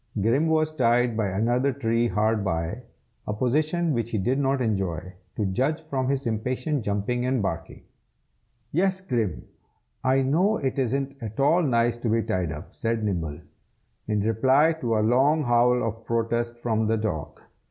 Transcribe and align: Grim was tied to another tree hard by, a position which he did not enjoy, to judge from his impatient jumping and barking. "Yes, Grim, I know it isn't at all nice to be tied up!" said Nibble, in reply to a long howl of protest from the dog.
Grim 0.19 0.47
was 0.47 0.73
tied 0.73 1.15
to 1.15 1.21
another 1.21 1.71
tree 1.71 2.07
hard 2.07 2.43
by, 2.43 2.81
a 3.27 3.33
position 3.35 3.93
which 3.93 4.09
he 4.09 4.17
did 4.17 4.39
not 4.39 4.59
enjoy, 4.59 5.13
to 5.35 5.45
judge 5.45 5.83
from 5.83 6.09
his 6.09 6.25
impatient 6.25 6.83
jumping 6.83 7.23
and 7.23 7.39
barking. 7.43 7.83
"Yes, 8.71 8.99
Grim, 8.99 9.43
I 10.03 10.23
know 10.23 10.57
it 10.57 10.79
isn't 10.79 11.17
at 11.21 11.39
all 11.39 11.61
nice 11.61 11.99
to 11.99 12.09
be 12.09 12.23
tied 12.23 12.51
up!" 12.51 12.73
said 12.73 13.03
Nibble, 13.03 13.41
in 14.07 14.21
reply 14.21 14.73
to 14.81 14.97
a 14.97 15.05
long 15.05 15.43
howl 15.43 15.83
of 15.87 16.03
protest 16.03 16.57
from 16.57 16.87
the 16.87 16.97
dog. 16.97 17.39